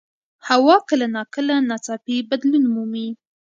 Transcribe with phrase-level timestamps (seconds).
[0.47, 3.07] هوا کله ناکله ناڅاپي بدلون مومي